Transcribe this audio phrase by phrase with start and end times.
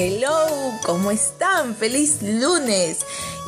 [0.00, 1.74] Hello, ¿cómo están?
[1.74, 2.98] Feliz lunes.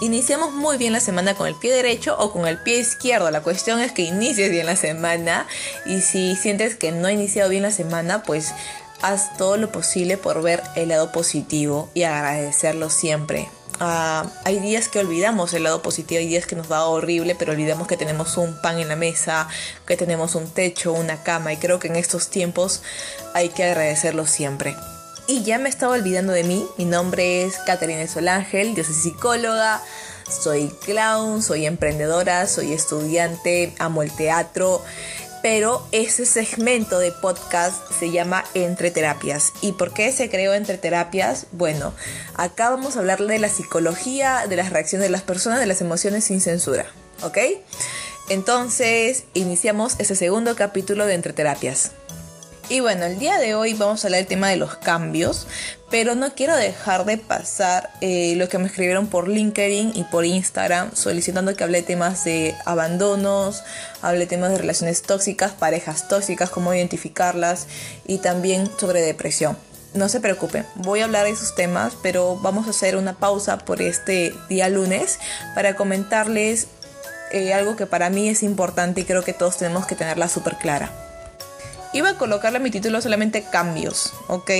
[0.01, 3.31] Iniciamos muy bien la semana con el pie derecho o con el pie izquierdo.
[3.31, 5.47] La cuestión es que inicies bien la semana
[5.87, 8.53] y si sientes que no ha iniciado bien la semana, pues
[9.01, 13.49] haz todo lo posible por ver el lado positivo y agradecerlo siempre.
[13.79, 17.53] Ah, hay días que olvidamos el lado positivo, hay días que nos va horrible, pero
[17.53, 19.47] olvidamos que tenemos un pan en la mesa,
[19.87, 22.83] que tenemos un techo, una cama y creo que en estos tiempos
[23.35, 24.75] hay que agradecerlo siempre.
[25.31, 26.67] Y ya me estaba olvidando de mí.
[26.77, 29.81] Mi nombre es Caterina Solángel, yo soy psicóloga,
[30.29, 34.83] soy clown, soy emprendedora, soy estudiante, amo el teatro.
[35.41, 39.53] Pero ese segmento de podcast se llama Entre Terapias.
[39.61, 41.47] ¿Y por qué se creó Entre Terapias?
[41.53, 41.95] Bueno,
[42.35, 45.81] acá vamos a hablar de la psicología, de las reacciones de las personas, de las
[45.81, 46.87] emociones sin censura.
[47.23, 47.39] ¿Ok?
[48.31, 51.93] Entonces, iniciamos ese segundo capítulo de Entre Terapias.
[52.71, 55.49] Y bueno, el día de hoy vamos a hablar del tema de los cambios,
[55.91, 60.25] pero no quiero dejar de pasar eh, lo que me escribieron por LinkedIn y por
[60.25, 63.65] Instagram solicitando que hable temas de abandonos,
[64.03, 67.67] hable temas de relaciones tóxicas, parejas tóxicas, cómo identificarlas
[68.07, 69.59] y también sobre depresión.
[69.93, 73.59] No se preocupen, voy a hablar de esos temas, pero vamos a hacer una pausa
[73.59, 75.19] por este día lunes
[75.57, 76.69] para comentarles
[77.33, 80.55] eh, algo que para mí es importante y creo que todos tenemos que tenerla súper
[80.55, 81.10] clara.
[81.93, 84.51] Iba a colocarle a mi título solamente cambios, ¿ok?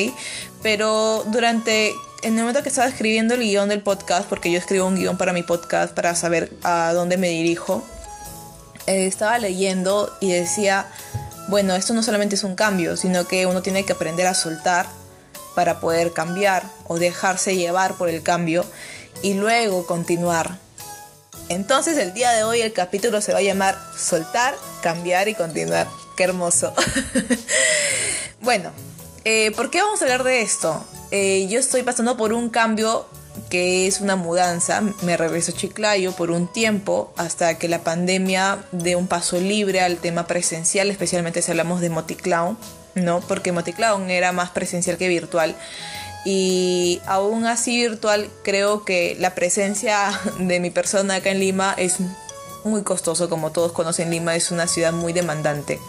[0.63, 4.87] Pero durante en el momento que estaba escribiendo el guion del podcast, porque yo escribo
[4.87, 7.85] un guion para mi podcast para saber a dónde me dirijo,
[8.87, 10.87] eh, estaba leyendo y decía,
[11.49, 14.87] bueno, esto no solamente es un cambio, sino que uno tiene que aprender a soltar
[15.55, 18.65] para poder cambiar o dejarse llevar por el cambio
[19.23, 20.59] y luego continuar.
[21.49, 25.87] Entonces el día de hoy el capítulo se va a llamar Soltar, cambiar y continuar
[26.25, 26.73] hermoso.
[28.41, 28.71] bueno,
[29.25, 30.85] eh, ¿por qué vamos a hablar de esto?
[31.11, 33.07] Eh, yo estoy pasando por un cambio
[33.49, 34.83] que es una mudanza.
[35.03, 39.81] Me regreso a Chiclayo por un tiempo hasta que la pandemia dé un paso libre
[39.81, 42.57] al tema presencial, especialmente si hablamos de Moticlown,
[42.95, 43.21] ¿no?
[43.21, 45.57] Porque Moticlown era más presencial que virtual.
[46.25, 51.97] Y aún así virtual creo que la presencia de mi persona acá en Lima es
[52.65, 55.81] muy costoso, como todos conocen, Lima es una ciudad muy demandante.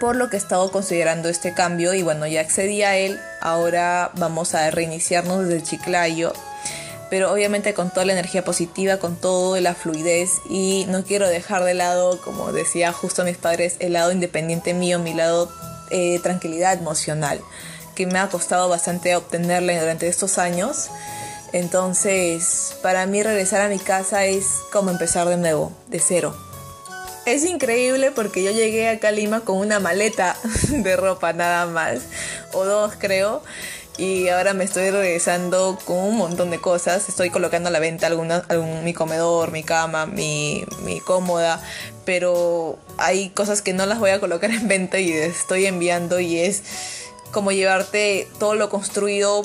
[0.00, 4.12] Por lo que he estado considerando este cambio y bueno, ya accedí a él, ahora
[4.16, 6.32] vamos a reiniciarnos desde Chiclayo,
[7.10, 11.64] pero obviamente con toda la energía positiva, con toda la fluidez y no quiero dejar
[11.64, 15.50] de lado, como decía justo mis padres, el lado independiente mío, mi lado
[15.90, 17.40] eh, tranquilidad emocional,
[17.94, 20.88] que me ha costado bastante obtenerla durante estos años
[21.52, 26.34] entonces, para mí regresar a mi casa es como empezar de nuevo, de cero.
[27.26, 30.36] Es increíble porque yo llegué acá a Lima con una maleta
[30.68, 32.00] de ropa nada más,
[32.52, 33.42] o dos creo,
[33.98, 37.08] y ahora me estoy regresando con un montón de cosas.
[37.08, 38.46] Estoy colocando a la venta alguna,
[38.82, 40.64] mi comedor, mi cama, mi
[41.04, 41.60] cómoda,
[42.06, 46.38] pero hay cosas que no las voy a colocar en venta y estoy enviando y
[46.38, 46.62] es
[47.30, 49.44] como llevarte todo lo construido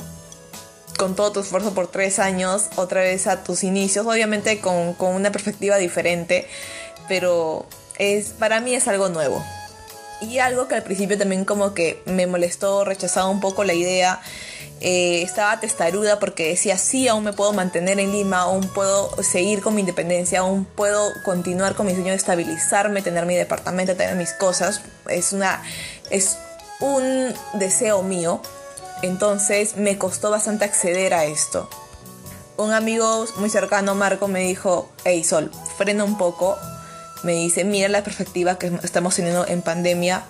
[0.97, 5.31] con todo tu esfuerzo por tres años otra vez a tus inicios, obviamente con, una
[5.31, 6.47] perspectiva diferente,
[7.07, 7.65] pero
[7.97, 9.43] es, para mí es algo nuevo.
[10.21, 14.21] Y algo que al principio también como que me molestó, rechazaba un poco la idea,
[14.81, 19.61] eh, estaba testaruda porque decía, sí, aún me puedo mantener en Lima, aún puedo seguir
[19.61, 24.15] con mi independencia, aún puedo continuar con mi sueño de estabilizarme, tener mi departamento, tener
[24.15, 24.81] mis cosas.
[25.09, 25.61] Es, una,
[26.09, 26.37] es
[26.79, 28.41] un deseo mío,
[29.01, 31.69] entonces me costó bastante acceder a esto.
[32.57, 36.57] Un amigo muy cercano, Marco, me dijo, hey Sol, frena un poco.
[37.23, 40.23] Me dice, mira la perspectiva que estamos teniendo en pandemia.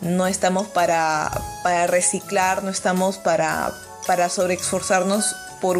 [0.00, 1.30] No estamos para,
[1.62, 3.72] para reciclar, no estamos para,
[4.06, 5.78] para sobreesforzarnos por,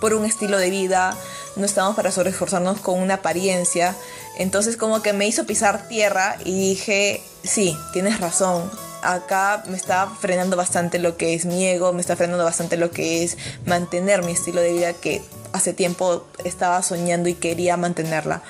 [0.00, 1.16] por un estilo de vida,
[1.56, 3.94] no estamos para sobreesforzarnos con una apariencia.
[4.38, 8.70] Entonces como que me hizo pisar tierra y dije, sí, tienes razón,
[9.06, 12.90] acá me está frenando bastante lo que es mi ego, me está frenando bastante lo
[12.90, 15.22] que es mantener mi estilo de vida que
[15.52, 18.42] hace tiempo estaba soñando y quería mantenerla.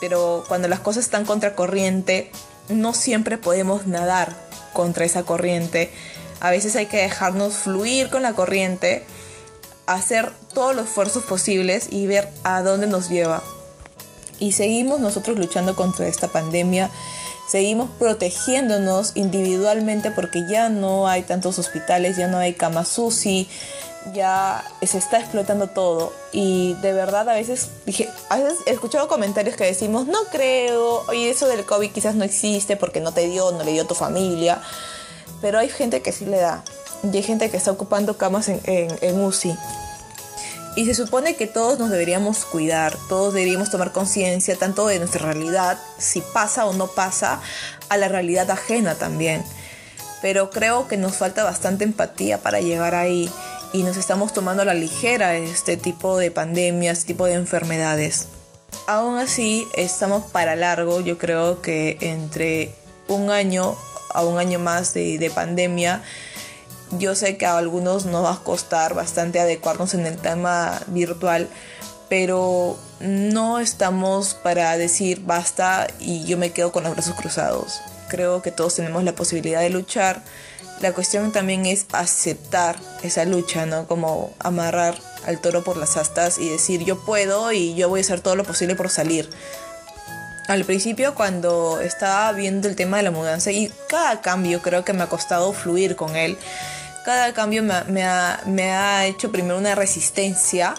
[0.00, 2.30] Pero cuando las cosas están contra corriente,
[2.68, 4.34] no siempre podemos nadar
[4.72, 5.90] contra esa corriente.
[6.40, 9.04] A veces hay que dejarnos fluir con la corriente,
[9.86, 13.42] hacer todos los esfuerzos posibles y ver a dónde nos lleva.
[14.38, 16.90] Y seguimos nosotros luchando contra esta pandemia
[17.48, 23.48] seguimos protegiéndonos individualmente porque ya no hay tantos hospitales, ya no hay camas UCI,
[24.12, 29.08] ya se está explotando todo y de verdad a veces dije, a veces he escuchado
[29.08, 33.26] comentarios que decimos, no creo, oye, eso del COVID quizás no existe porque no te
[33.28, 34.60] dio, no le dio a tu familia,
[35.40, 36.64] pero hay gente que sí le da.
[37.02, 39.56] y hay gente que está ocupando camas en, en, UCI.
[40.78, 45.32] Y se supone que todos nos deberíamos cuidar, todos deberíamos tomar conciencia tanto de nuestra
[45.32, 47.40] realidad, si pasa o no pasa,
[47.88, 49.42] a la realidad ajena también.
[50.22, 53.28] Pero creo que nos falta bastante empatía para llegar ahí
[53.72, 58.28] y nos estamos tomando a la ligera este tipo de pandemias, este tipo de enfermedades.
[58.86, 62.72] Aún así, estamos para largo, yo creo que entre
[63.08, 63.76] un año
[64.14, 66.04] a un año más de, de pandemia,
[66.92, 71.48] yo sé que a algunos nos va a costar bastante adecuarnos en el tema virtual,
[72.08, 77.80] pero no estamos para decir basta y yo me quedo con los brazos cruzados.
[78.08, 80.22] Creo que todos tenemos la posibilidad de luchar.
[80.80, 83.86] La cuestión también es aceptar esa lucha, ¿no?
[83.86, 84.96] Como amarrar
[85.26, 88.36] al toro por las astas y decir yo puedo y yo voy a hacer todo
[88.36, 89.28] lo posible por salir.
[90.46, 94.94] Al principio cuando estaba viendo el tema de la mudanza y cada cambio creo que
[94.94, 96.38] me ha costado fluir con él
[97.08, 100.74] cada cambio me, ha, hecho primero una resistencia,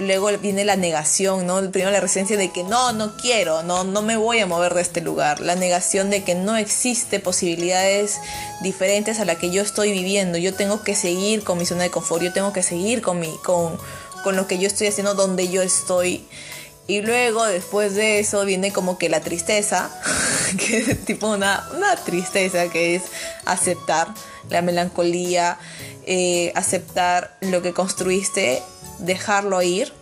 [0.00, 1.60] luego viene la negación, ¿no?
[1.70, 4.82] Primero la resistencia de que no, no quiero, no, no me voy a mover de
[4.82, 5.38] este lugar.
[5.38, 8.18] La negación de que no existe posibilidades
[8.62, 10.38] diferentes a la que yo estoy viviendo.
[10.38, 13.32] Yo tengo que seguir con mi zona de confort, yo tengo que seguir con, mi,
[13.44, 13.78] con,
[14.24, 16.26] con lo que yo estoy haciendo donde yo estoy.
[16.88, 19.88] Y luego, después de eso, viene como que la tristeza,
[20.58, 23.04] que es tipo una, una tristeza que es
[23.44, 24.08] aceptar
[24.50, 25.58] la melancolía,
[26.06, 28.62] eh, aceptar lo que construiste,
[28.98, 29.92] dejarlo ir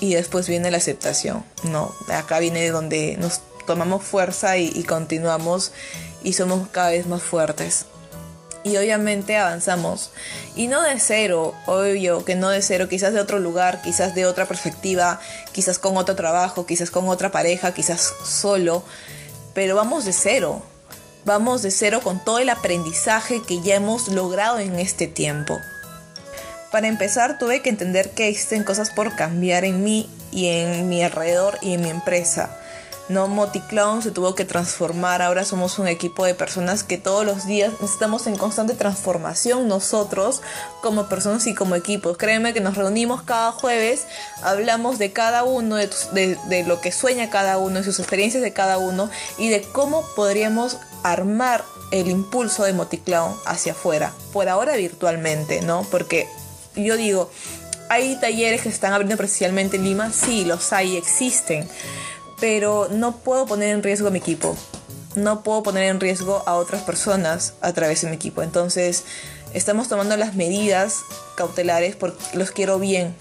[0.00, 1.94] y después viene la aceptación, ¿no?
[2.08, 5.72] Acá viene donde nos tomamos fuerza y, continuamos
[6.22, 7.86] y somos cada vez más fuertes.
[8.62, 10.10] Y obviamente avanzamos.
[10.56, 14.24] Y no de cero, obvio que no de cero, quizás de otro lugar, quizás de
[14.24, 15.20] otra perspectiva,
[15.52, 18.82] quizás con otro trabajo, quizás con otra pareja, quizás solo,
[19.52, 20.62] pero vamos de cero
[21.24, 25.58] Vamos de cero con todo el aprendizaje que ya hemos logrado en este tiempo.
[26.70, 31.02] Para empezar tuve que entender que existen cosas por cambiar en mí y en mi
[31.02, 32.58] alrededor y en mi empresa.
[33.08, 37.46] No MotiClown se tuvo que transformar, ahora somos un equipo de personas que todos los
[37.46, 40.42] días estamos en constante transformación nosotros
[40.82, 42.18] como personas y como equipos.
[42.18, 44.06] Créeme que nos reunimos cada jueves,
[44.42, 45.88] hablamos de cada uno, de,
[46.48, 50.04] de lo que sueña cada uno, de sus experiencias de cada uno y de cómo
[50.16, 55.86] podríamos armar el impulso de Moticlown hacia afuera, por ahora virtualmente, ¿no?
[55.90, 56.26] Porque
[56.74, 57.30] yo digo,
[57.90, 60.10] ¿hay talleres que se están abriendo presencialmente en Lima?
[60.10, 61.68] Sí, los hay, existen,
[62.40, 64.56] pero no puedo poner en riesgo a mi equipo,
[65.14, 69.04] no puedo poner en riesgo a otras personas a través de mi equipo, entonces
[69.52, 71.02] estamos tomando las medidas
[71.36, 73.14] cautelares porque los quiero bien,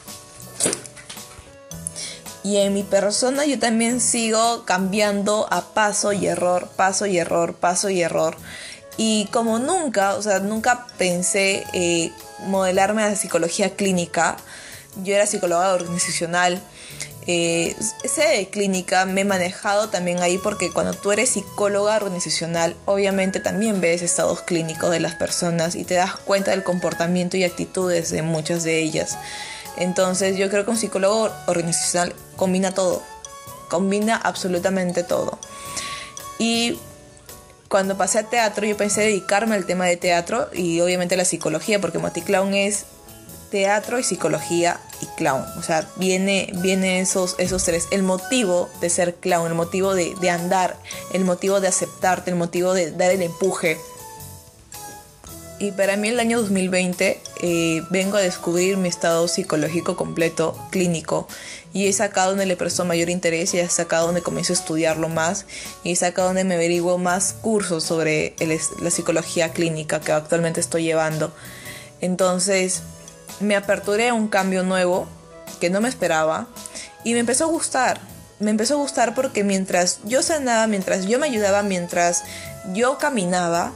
[2.44, 7.56] y en mi persona yo también sigo cambiando a paso y error, paso y error,
[7.56, 8.36] paso y error.
[8.98, 12.12] Y como nunca, o sea, nunca pensé eh,
[12.46, 14.38] modelarme a la psicología clínica.
[15.04, 16.62] Yo era psicóloga organizacional.
[17.26, 17.74] Eh,
[18.04, 23.40] sé de clínica, me he manejado también ahí porque cuando tú eres psicóloga organizacional, obviamente
[23.40, 28.12] también ves estados clínicos de las personas y te das cuenta del comportamiento y actitudes
[28.12, 29.18] de muchas de ellas.
[29.78, 33.02] Entonces yo creo que un psicólogo organizacional combina todo,
[33.70, 35.40] combina absolutamente todo.
[36.38, 36.80] Y
[37.70, 41.82] cuando pasé a teatro yo pensé dedicarme al tema de teatro y obviamente la psicología,
[41.82, 42.86] porque Clown es
[43.50, 45.46] teatro y psicología y clown.
[45.60, 47.88] O sea, viene, viene esos, esos tres.
[47.92, 50.76] El motivo de ser clown, el motivo de, de andar,
[51.14, 53.78] el motivo de aceptarte, el motivo de dar el empuje
[55.64, 61.28] y para mí el año 2020 eh, vengo a descubrir mi estado psicológico completo, clínico,
[61.74, 65.10] y es acá donde le presto mayor interés y es acá donde comienzo a estudiarlo
[65.10, 65.46] más
[65.84, 68.34] y es acá donde me averiguo más cursos sobre
[68.82, 71.34] la psicología clínica que actualmente estoy llevando.
[72.00, 72.82] Entonces
[73.42, 75.06] me aperturé a un cambio nuevo
[75.60, 76.48] que no me esperaba
[77.04, 78.00] y me empezó a gustar.
[78.40, 82.24] Me empezó a gustar porque mientras yo sanaba, mientras yo me ayudaba, mientras
[82.74, 83.74] yo caminaba,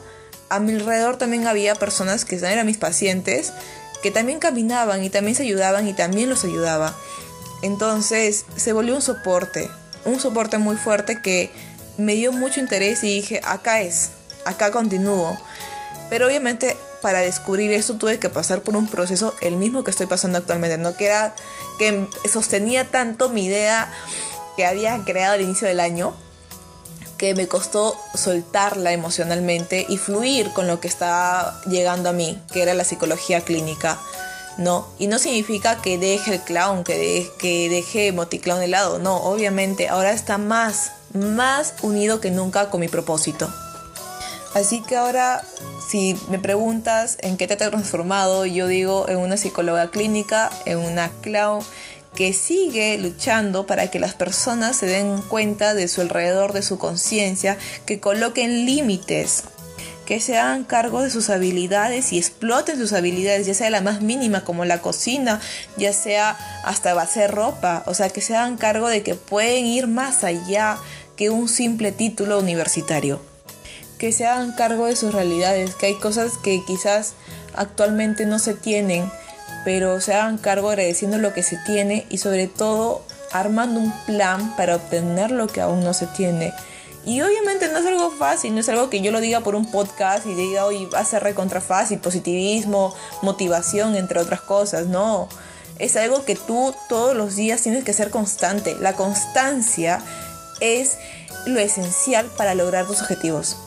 [0.49, 3.53] a mi alrededor también había personas que eran mis pacientes,
[4.01, 6.93] que también caminaban y también se ayudaban y también los ayudaba.
[7.61, 9.69] Entonces se volvió un soporte,
[10.05, 11.51] un soporte muy fuerte que
[11.97, 14.11] me dio mucho interés y dije, acá es,
[14.45, 15.37] acá continúo.
[16.09, 20.07] Pero obviamente para descubrir eso tuve que pasar por un proceso el mismo que estoy
[20.07, 21.35] pasando actualmente, no que era
[21.77, 23.91] que sostenía tanto mi idea
[24.55, 26.15] que había creado al inicio del año
[27.17, 32.61] que me costó soltarla emocionalmente y fluir con lo que estaba llegando a mí, que
[32.61, 33.99] era la psicología clínica.
[34.57, 39.17] No, y no significa que deje el clown, que, que deje Moticlown de lado, no,
[39.17, 43.47] obviamente ahora está más, más unido que nunca con mi propósito.
[44.55, 45.43] Así que ahora,
[45.87, 50.79] si me preguntas en qué te ha transformado, yo digo en una psicóloga clínica, en
[50.79, 51.63] una clown
[52.17, 56.79] que sigue luchando para que las personas se den cuenta de su alrededor, de su
[56.79, 59.43] conciencia, que coloquen límites,
[60.07, 64.01] que se hagan cargo de sus habilidades y exploten sus habilidades, ya sea la más
[64.01, 65.39] mínima como la cocina,
[65.77, 69.85] ya sea hasta hacer ropa, o sea, que se hagan cargo de que pueden ir
[69.85, 70.79] más allá
[71.17, 73.21] que un simple título universitario.
[73.99, 77.13] Que se hagan cargo de sus realidades, que hay cosas que quizás
[77.53, 79.07] actualmente no se tienen
[79.67, 83.01] pero se hagan cargo agradeciendo lo que se tiene y sobre todo
[83.33, 86.53] armando un plan para obtener lo que aún no se tiene.
[87.05, 89.69] Y obviamente no es algo fácil, no es algo que yo lo diga por un
[89.69, 94.85] podcast y diga, hoy va a ser recontra fácil, positivismo, motivación, entre otras cosas.
[94.85, 95.27] No,
[95.79, 98.77] es algo que tú todos los días tienes que ser constante.
[98.79, 99.99] La constancia
[100.61, 100.97] es
[101.45, 103.57] lo esencial para lograr tus objetivos.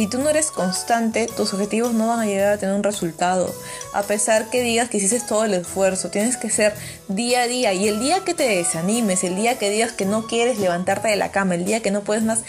[0.00, 3.54] Si tú no eres constante, tus objetivos no van a llegar a tener un resultado.
[3.92, 6.74] A pesar que digas que hiciste todo el esfuerzo, tienes que ser
[7.08, 7.74] día a día.
[7.74, 11.16] Y el día que te desanimes, el día que digas que no quieres levantarte de
[11.16, 12.44] la cama, el día que no puedes más,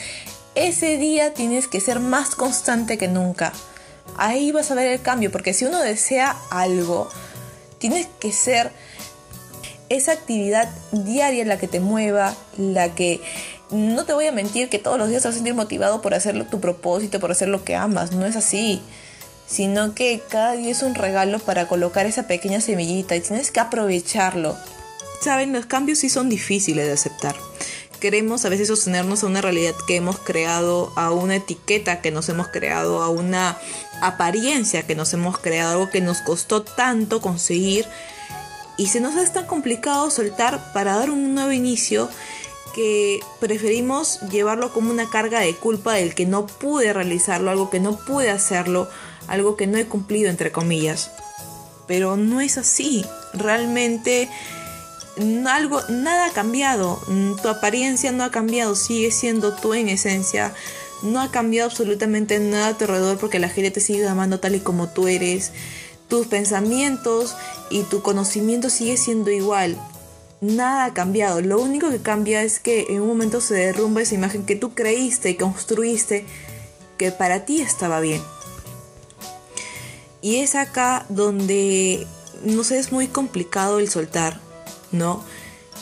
[0.55, 3.51] ese día tienes que ser más constante que nunca.
[4.15, 7.09] Ahí vas a ver el cambio, porque si uno desea algo,
[7.79, 8.71] tienes que ser
[9.95, 13.21] esa actividad diaria la que te mueva, la que
[13.71, 16.13] no te voy a mentir que todos los días te vas a sentir motivado por
[16.13, 18.11] hacer tu propósito, por hacer lo que amas.
[18.11, 18.81] No es así.
[19.47, 23.59] Sino que cada día es un regalo para colocar esa pequeña semillita y tienes que
[23.59, 24.55] aprovecharlo.
[25.21, 27.35] Saben, los cambios sí son difíciles de aceptar.
[27.99, 32.29] Queremos a veces sostenernos a una realidad que hemos creado, a una etiqueta que nos
[32.29, 33.57] hemos creado, a una
[34.01, 37.85] apariencia que nos hemos creado, algo que nos costó tanto conseguir
[38.81, 42.09] y se nos es tan complicado soltar para dar un nuevo inicio
[42.73, 47.79] que preferimos llevarlo como una carga de culpa del que no pude realizarlo, algo que
[47.79, 48.89] no pude hacerlo,
[49.27, 51.11] algo que no he cumplido entre comillas.
[51.85, 53.05] Pero no es así.
[53.35, 54.27] Realmente
[55.47, 56.99] algo nada ha cambiado.
[57.39, 60.55] Tu apariencia no ha cambiado, sigue siendo tú en esencia.
[61.03, 64.55] No ha cambiado absolutamente nada a tu alrededor porque la gente te sigue amando tal
[64.55, 65.51] y como tú eres.
[66.11, 67.35] Tus pensamientos
[67.71, 69.79] y tu conocimiento sigue siendo igual
[70.41, 71.39] nada ha cambiado.
[71.41, 74.73] Lo único que cambia es que en un momento se derrumba esa imagen que tú
[74.73, 76.25] creíste y construiste
[76.97, 78.21] que para ti estaba bien.
[80.21, 82.05] Y es acá donde,
[82.43, 84.39] no sé, es muy complicado el soltar,
[84.91, 85.23] ¿no?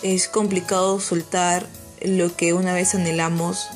[0.01, 1.67] Es complicado soltar
[2.01, 3.67] lo que una vez anhelamos,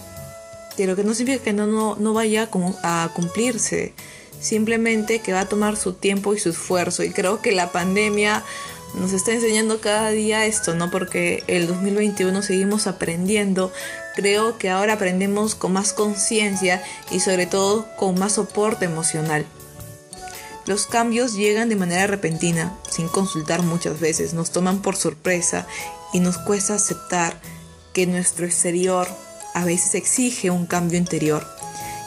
[0.78, 2.50] pero que no significa que no, no, no vaya
[2.84, 3.94] a cumplirse,
[4.44, 7.04] simplemente que va a tomar su tiempo y su esfuerzo.
[7.04, 8.44] Y creo que la pandemia
[8.94, 10.92] nos está enseñando cada día esto, ¿no?
[10.92, 13.72] Porque el 2021 seguimos aprendiendo.
[14.16, 19.46] Creo que ahora aprendemos con más conciencia y sobre todo con más soporte emocional.
[20.66, 25.68] Los cambios llegan de manera repentina, sin consultar muchas veces, nos toman por sorpresa
[26.14, 27.38] y nos cuesta aceptar
[27.94, 29.08] que nuestro exterior
[29.54, 31.46] a veces exige un cambio interior.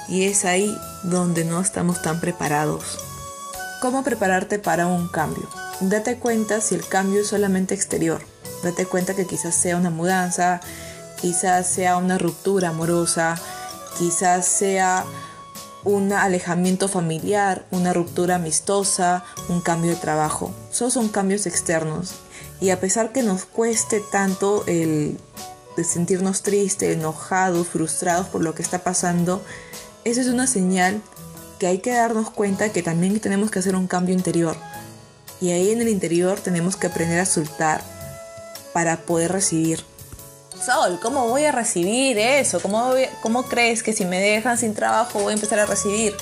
[0.08, 2.98] Y es ahí donde no estamos tan preparados.
[3.82, 5.48] ¿Cómo prepararte para un cambio?
[5.80, 8.22] Date cuenta si el cambio es solamente exterior.
[8.62, 10.60] Date cuenta que quizás sea una mudanza,
[11.20, 13.38] quizás sea una ruptura amorosa,
[13.98, 15.04] quizás sea
[15.84, 20.52] un alejamiento familiar, una ruptura amistosa, un cambio de trabajo.
[20.70, 22.14] Esos son cambios externos.
[22.60, 25.18] Y a pesar que nos cueste tanto el
[25.84, 29.42] sentirnos tristes, enojados, frustrados por lo que está pasando,
[30.06, 31.02] eso es una señal
[31.58, 34.56] que hay que darnos cuenta que también tenemos que hacer un cambio interior
[35.40, 37.82] y ahí en el interior tenemos que aprender a soltar
[38.72, 39.80] para poder recibir.
[40.64, 42.60] Sol, ¿cómo voy a recibir eso?
[42.60, 46.14] ¿Cómo, ¿Cómo crees que si me dejan sin trabajo voy a empezar a recibir?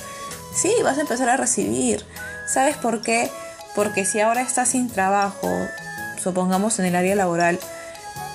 [0.55, 2.03] Sí, vas a empezar a recibir.
[2.47, 3.29] ¿Sabes por qué?
[3.75, 5.49] Porque si ahora estás sin trabajo,
[6.21, 7.59] supongamos en el área laboral,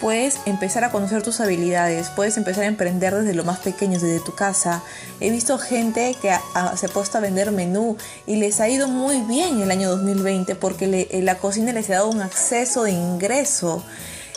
[0.01, 4.21] puedes empezar a conocer tus habilidades, puedes empezar a emprender desde lo más pequeño, desde
[4.21, 4.83] tu casa.
[5.21, 6.35] He visto gente que
[6.77, 10.55] se ha puesto a vender menú y les ha ido muy bien el año 2020
[10.55, 13.85] porque eh, la cocina les ha dado un acceso de ingreso.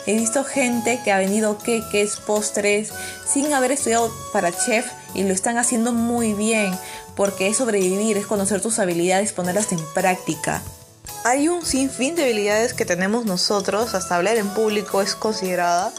[0.06, 2.92] He visto gente que ha vendido queques, postres,
[3.26, 6.72] sin haber estudiado para chef y lo están haciendo muy bien
[7.16, 10.62] porque es sobrevivir, es conocer tus habilidades, ponerlas en práctica
[11.24, 15.90] hay un sinfín de habilidades que tenemos nosotros, hasta hablar en público es considerada,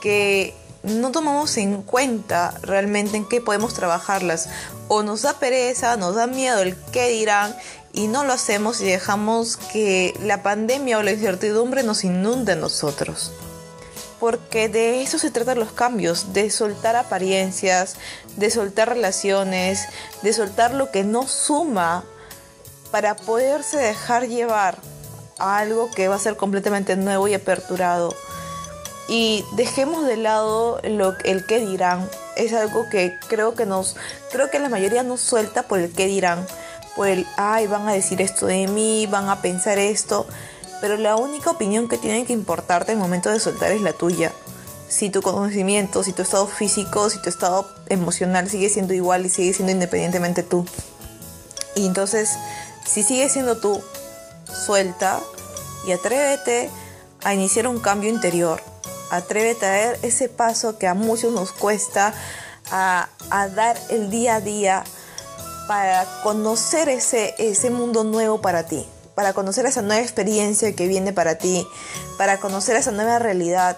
[0.00, 4.48] que no tomamos en cuenta realmente en qué podemos trabajarlas.
[4.88, 7.54] O nos da pereza, nos da miedo el qué dirán
[7.92, 12.56] y no lo hacemos y dejamos que la pandemia o la incertidumbre nos inunde a
[12.56, 13.32] nosotros.
[14.18, 17.94] porque de eso se tratan los cambios, de soltar apariencias,
[18.36, 19.86] de soltar relaciones,
[20.22, 22.04] de soltar lo que no suma
[22.90, 24.78] para poderse dejar llevar
[25.38, 28.14] a algo que va a ser completamente nuevo y aperturado.
[29.08, 32.08] Y dejemos de lado lo, el que dirán.
[32.36, 33.96] Es algo que creo que nos,
[34.30, 36.46] creo que la mayoría nos suelta por el que dirán,
[36.94, 40.26] por el, ay, van a decir esto de mí, van a pensar esto.
[40.80, 43.92] Pero la única opinión que tiene que importarte en el momento de soltar es la
[43.92, 44.32] tuya.
[44.88, 49.28] Si tu conocimiento, si tu estado físico, si tu estado emocional sigue siendo igual y
[49.28, 50.66] sigue siendo independientemente tú.
[51.74, 52.30] Y entonces
[52.88, 53.82] si sigues siendo tú,
[54.50, 55.20] suelta
[55.86, 56.70] y atrévete
[57.22, 58.62] a iniciar un cambio interior.
[59.10, 62.14] Atrévete a dar ese paso que a muchos nos cuesta,
[62.70, 63.08] a,
[63.54, 64.84] dar el día a día
[65.66, 71.12] para conocer ese, ese mundo nuevo para ti, para conocer esa nueva experiencia que viene
[71.12, 71.66] para ti,
[72.16, 73.76] para conocer esa nueva realidad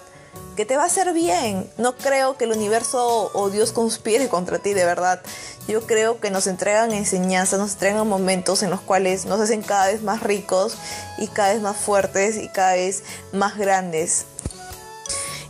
[0.55, 1.69] que te va a hacer bien.
[1.77, 5.21] No creo que el universo o Dios conspire contra ti, de verdad.
[5.67, 9.87] Yo creo que nos entregan enseñanzas, nos entregan momentos en los cuales nos hacen cada
[9.87, 10.75] vez más ricos
[11.17, 14.25] y cada vez más fuertes y cada vez más grandes.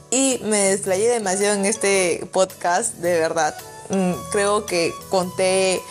[0.10, 3.56] Y me desplayé demasiado en este podcast, de verdad.
[3.90, 5.82] Mm, creo que conté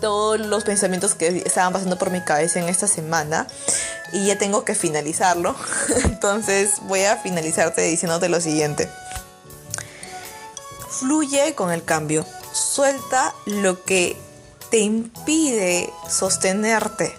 [0.00, 3.46] todos los pensamientos que estaban pasando por mi cabeza en esta semana
[4.12, 5.54] y ya tengo que finalizarlo.
[6.04, 8.88] Entonces voy a finalizarte diciéndote lo siguiente.
[10.90, 12.24] Fluye con el cambio.
[12.52, 14.16] Suelta lo que
[14.70, 17.14] te impide sostenerte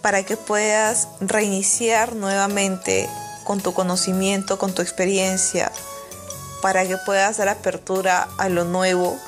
[0.00, 3.08] para que puedas reiniciar nuevamente
[3.44, 5.70] con tu conocimiento, con tu experiencia,
[6.60, 9.18] para que puedas dar apertura a lo nuevo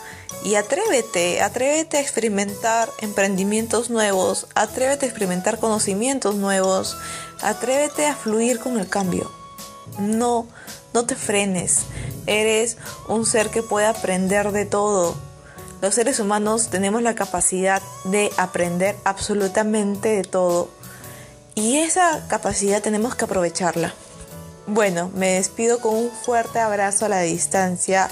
[0.42, 6.96] y atrévete, atrévete a experimentar emprendimientos nuevos, atrévete a experimentar conocimientos nuevos,
[7.42, 9.30] atrévete a fluir con el cambio.
[9.98, 10.46] No,
[10.92, 11.82] no te frenes.
[12.26, 15.14] Eres un ser que puede aprender de todo.
[15.80, 20.70] Los seres humanos tenemos la capacidad de aprender absolutamente de todo.
[21.54, 23.94] Y esa capacidad tenemos que aprovecharla.
[24.66, 28.08] Bueno, me despido con un fuerte abrazo a la distancia.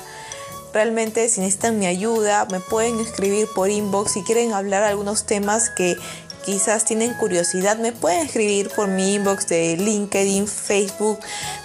[0.72, 4.12] Realmente si necesitan mi ayuda, me pueden escribir por inbox.
[4.12, 5.96] Si quieren hablar algunos temas que
[6.44, 11.18] quizás tienen curiosidad, me pueden escribir por mi inbox de LinkedIn, Facebook,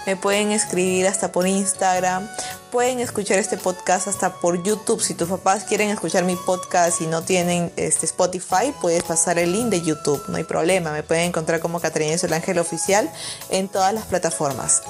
[0.05, 2.27] me pueden escribir hasta por Instagram,
[2.71, 5.01] pueden escuchar este podcast hasta por YouTube.
[5.01, 9.51] Si tus papás quieren escuchar mi podcast y no tienen este Spotify, puedes pasar el
[9.51, 13.11] link de YouTube, no hay problema, me pueden encontrar como Catarina el Ángel Oficial
[13.49, 14.83] en todas las plataformas.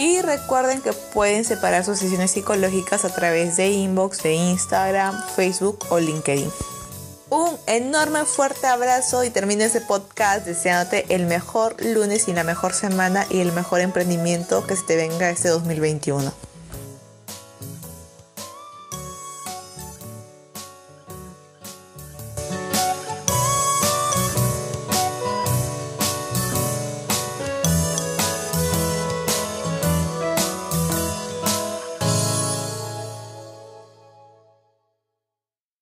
[0.00, 5.78] Y recuerden que pueden separar sus sesiones psicológicas a través de inbox, de Instagram, Facebook
[5.90, 6.50] o LinkedIn.
[7.28, 12.72] Un enorme fuerte abrazo y termino este podcast deseándote el mejor lunes y la mejor
[12.72, 16.32] semana y el mejor emprendimiento que se te venga este 2021.